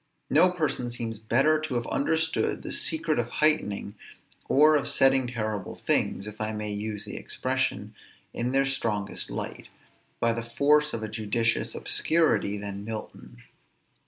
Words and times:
No 0.31 0.49
person 0.49 0.89
seems 0.89 1.19
better 1.19 1.59
to 1.61 1.75
have 1.75 1.85
understood 1.85 2.63
the 2.63 2.71
secret 2.71 3.19
of 3.19 3.27
heightening, 3.27 3.93
or 4.49 4.75
of 4.75 4.87
setting 4.87 5.27
terrible 5.27 5.75
things, 5.75 6.25
if 6.25 6.41
I 6.41 6.53
may 6.53 6.71
use 6.71 7.05
the 7.05 7.15
expression, 7.17 7.93
in 8.33 8.51
their 8.51 8.65
strongest 8.65 9.29
light, 9.29 9.67
by 10.19 10.33
the 10.33 10.41
force 10.43 10.95
of 10.95 11.03
a 11.03 11.07
judicious 11.07 11.75
obscurity 11.75 12.57
than 12.57 12.83
Milton. 12.83 13.43